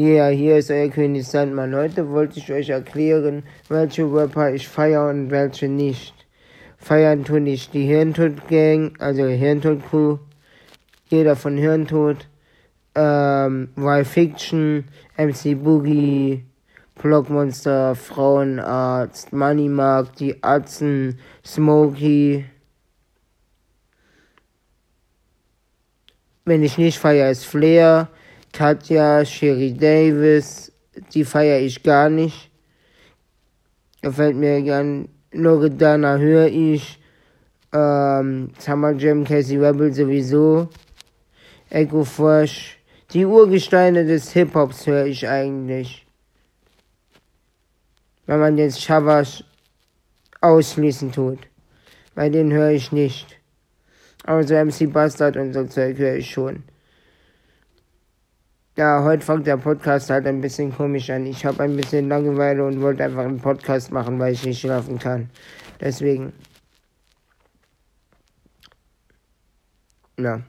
Ja, 0.00 0.26
hier 0.26 0.56
ist 0.56 0.72
euer 0.72 0.88
König 0.88 1.24
Sandmann. 1.24 1.72
Heute 1.72 2.10
wollte 2.10 2.40
ich 2.40 2.50
euch 2.50 2.68
erklären, 2.68 3.44
welche 3.68 4.02
Rapper 4.02 4.52
ich 4.52 4.66
feiere 4.66 5.08
und 5.08 5.30
welche 5.30 5.68
nicht. 5.68 6.26
Feiern 6.78 7.24
tue 7.24 7.48
ich 7.48 7.70
die 7.70 7.86
Hirntod 7.86 8.48
Gang, 8.48 9.00
also 9.00 9.24
Hirntod 9.24 9.88
Crew, 9.88 10.18
jeder 11.10 11.36
von 11.36 11.56
Hirntod, 11.56 12.28
ähm, 12.96 13.68
Y 13.76 14.04
Fiction, 14.04 14.84
MC 15.16 15.54
Boogie, 15.54 16.44
Blockmonster, 17.00 17.94
Frauenarzt, 17.94 19.32
Money 19.32 19.68
Mark, 19.68 20.16
die 20.16 20.42
Atzen, 20.42 21.20
Smokey. 21.46 22.44
Wenn 26.44 26.64
ich 26.64 26.78
nicht 26.78 26.98
feiere, 26.98 27.30
ist 27.30 27.46
Flair. 27.46 28.08
Katja, 28.54 29.24
Sherry 29.24 29.74
Davis, 29.74 30.70
die 31.12 31.24
feiere 31.24 31.58
ich 31.58 31.82
gar 31.82 32.08
nicht. 32.08 32.52
Gefällt 34.00 34.36
mir 34.36 34.62
gern. 34.62 35.08
Loredana 35.32 36.18
höre 36.18 36.46
ich. 36.46 37.00
Ähm, 37.72 38.52
Summer 38.60 38.92
Jam, 38.92 39.24
Casey 39.24 39.58
Rebel 39.58 39.92
sowieso. 39.92 40.68
Echo 41.68 42.04
Fresh. 42.04 42.78
Die 43.12 43.24
Urgesteine 43.24 44.04
des 44.04 44.30
Hip-Hops 44.30 44.86
höre 44.86 45.06
ich 45.06 45.26
eigentlich. 45.26 46.06
Wenn 48.26 48.38
man 48.38 48.56
jetzt 48.56 48.80
Shavas 48.80 49.42
ausschließen 50.40 51.10
tut. 51.10 51.40
Bei 52.14 52.28
denen 52.28 52.52
höre 52.52 52.70
ich 52.70 52.92
nicht. 52.92 53.36
Aber 54.22 54.44
so 54.44 54.54
MC 54.54 54.92
Bastard 54.92 55.36
und 55.36 55.52
so 55.52 55.64
Zeug 55.64 55.98
höre 55.98 56.14
ich 56.14 56.30
schon. 56.30 56.62
Ja, 58.76 59.04
heute 59.04 59.24
fängt 59.24 59.46
der 59.46 59.56
Podcast 59.56 60.10
halt 60.10 60.26
ein 60.26 60.40
bisschen 60.40 60.74
komisch 60.74 61.08
an. 61.10 61.26
Ich 61.26 61.46
habe 61.46 61.62
ein 61.62 61.76
bisschen 61.76 62.08
Langeweile 62.08 62.64
und 62.66 62.80
wollte 62.80 63.04
einfach 63.04 63.22
einen 63.24 63.40
Podcast 63.40 63.92
machen, 63.92 64.18
weil 64.18 64.32
ich 64.32 64.44
nicht 64.44 64.60
schlafen 64.60 64.98
kann. 64.98 65.30
Deswegen. 65.80 66.32
Ja. 70.18 70.40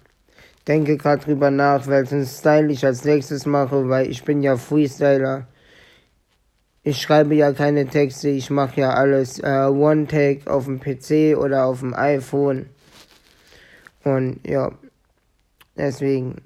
Denke 0.68 0.98
gerade 0.98 1.24
drüber 1.24 1.52
nach, 1.52 1.86
welchen 1.86 2.26
Style 2.26 2.72
ich 2.72 2.84
als 2.84 3.04
nächstes 3.06 3.46
mache, 3.46 3.88
weil 3.90 4.10
ich 4.10 4.24
bin 4.24 4.42
ja 4.42 4.58
Freestyler. 4.58 5.48
Ich 6.82 7.02
schreibe 7.02 7.36
ja 7.36 7.54
keine 7.54 7.88
Texte, 7.88 8.30
ich 8.30 8.50
mache 8.50 8.82
ja 8.82 8.94
alles 8.96 9.40
äh, 9.40 9.68
One-Take 9.68 10.52
auf 10.52 10.66
dem 10.66 10.80
PC 10.80 11.38
oder 11.38 11.66
auf 11.66 11.82
dem 11.82 11.94
iPhone. 11.94 12.68
Und 14.04 14.40
ja, 14.48 14.72
deswegen. 15.78 16.42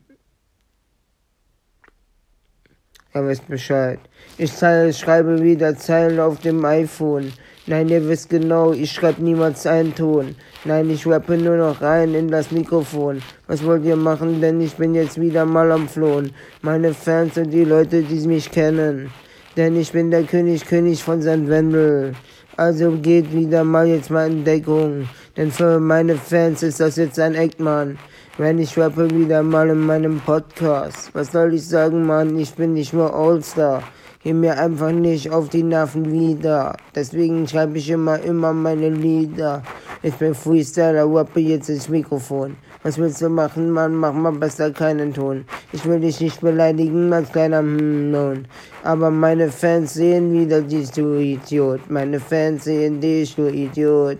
Ihr 3.15 3.27
wisst 3.27 3.47
Bescheid. 3.47 3.99
Ich 4.37 4.51
schreibe 4.51 5.41
wieder 5.41 5.75
Zeilen 5.75 6.19
auf 6.19 6.39
dem 6.41 6.63
iPhone. 6.63 7.33
Nein, 7.65 7.89
ihr 7.89 8.07
wisst 8.07 8.29
genau, 8.29 8.71
ich 8.71 8.91
schreibe 8.91 9.23
niemals 9.23 9.65
einen 9.65 9.95
Ton. 9.95 10.35
Nein, 10.63 10.91
ich 10.91 11.07
rappe 11.07 11.35
nur 11.35 11.57
noch 11.57 11.81
rein 11.81 12.13
in 12.13 12.27
das 12.27 12.51
Mikrofon. 12.51 13.23
Was 13.47 13.65
wollt 13.65 13.83
ihr 13.83 13.95
machen, 13.95 14.41
denn 14.41 14.61
ich 14.61 14.75
bin 14.75 14.93
jetzt 14.93 15.19
wieder 15.19 15.45
mal 15.45 15.71
am 15.71 15.87
Flohen. 15.87 16.33
Meine 16.61 16.93
Fans 16.93 17.35
und 17.37 17.49
die 17.49 17.63
Leute, 17.63 18.03
die 18.03 18.27
mich 18.27 18.51
kennen. 18.51 19.09
Denn 19.57 19.75
ich 19.75 19.91
bin 19.91 20.11
der 20.11 20.23
König, 20.23 20.67
König 20.67 21.03
von 21.03 21.19
St. 21.21 21.47
Wendel. 21.47 22.13
Also 22.59 22.91
geht 22.91 23.31
wieder 23.33 23.63
mal 23.63 23.87
jetzt 23.87 24.11
mal 24.11 24.29
in 24.29 24.43
Deckung. 24.43 25.07
Denn 25.37 25.51
für 25.51 25.79
meine 25.79 26.15
Fans 26.15 26.61
ist 26.61 26.79
das 26.79 26.97
jetzt 26.97 27.19
ein 27.19 27.35
Eckmann 27.35 27.97
wenn 28.39 28.57
ich 28.57 28.77
rappe 28.77 29.09
wieder 29.11 29.43
mal 29.43 29.69
in 29.69 29.85
meinem 29.85 30.21
Podcast. 30.21 31.09
Was 31.13 31.33
soll 31.33 31.53
ich 31.53 31.67
sagen, 31.67 32.05
Mann? 32.05 32.39
Ich 32.39 32.53
bin 32.53 32.73
nicht 32.73 32.93
nur 32.93 33.13
Allstar. 33.13 33.83
Geh 34.23 34.31
mir 34.31 34.57
einfach 34.57 34.91
nicht 34.91 35.29
auf 35.29 35.49
die 35.49 35.61
Nerven 35.61 36.09
wieder. 36.09 36.77
Deswegen 36.95 37.45
schreibe 37.49 37.77
ich 37.77 37.89
immer, 37.89 38.17
immer 38.21 38.53
meine 38.53 38.89
Lieder. 38.89 39.61
Ich 40.01 40.15
bin 40.15 40.33
Freestyler, 40.33 41.03
rappe 41.13 41.41
jetzt 41.41 41.67
ins 41.67 41.89
Mikrofon. 41.89 42.55
Was 42.83 42.97
willst 42.97 43.21
du 43.21 43.27
machen, 43.27 43.69
Mann? 43.69 43.93
Mach 43.93 44.13
mal 44.13 44.31
besser 44.31 44.71
keinen 44.71 45.13
Ton. 45.13 45.43
Ich 45.73 45.83
will 45.83 45.99
dich 45.99 46.21
nicht 46.21 46.39
beleidigen 46.39 47.11
als 47.11 47.29
kleiner 47.33 47.59
hm, 47.59 48.09
nun. 48.09 48.47
Aber 48.83 49.11
meine 49.11 49.51
Fans 49.51 49.95
sehen 49.95 50.31
wieder 50.31 50.61
dich, 50.61 50.89
du 50.91 51.19
Idiot. 51.19 51.81
Meine 51.89 52.21
Fans 52.21 52.63
sehen 52.63 53.01
dich, 53.01 53.35
du 53.35 53.49
Idiot. 53.49 54.19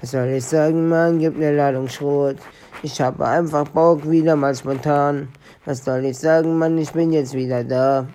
Was 0.00 0.12
soll 0.12 0.28
ich 0.28 0.44
sagen, 0.44 0.88
Mann? 0.88 1.18
Gib 1.18 1.36
mir 1.36 1.52
Ladung 1.52 1.88
Schrot. 1.88 2.36
Ich 2.84 3.00
habe 3.00 3.26
einfach 3.26 3.66
Bock 3.70 4.08
wieder 4.08 4.36
mal 4.36 4.54
spontan. 4.54 5.26
Was 5.64 5.84
soll 5.84 6.04
ich 6.04 6.18
sagen, 6.18 6.56
Mann? 6.56 6.78
Ich 6.78 6.92
bin 6.92 7.12
jetzt 7.12 7.34
wieder 7.34 7.64
da. 7.64 8.06